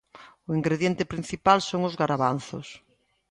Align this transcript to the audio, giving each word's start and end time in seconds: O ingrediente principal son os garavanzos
O 0.47 0.51
ingrediente 0.59 1.09
principal 1.13 1.59
son 1.69 1.81
os 1.89 1.97
garavanzos 2.01 2.67